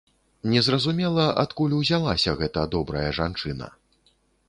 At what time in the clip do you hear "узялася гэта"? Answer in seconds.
1.81-2.67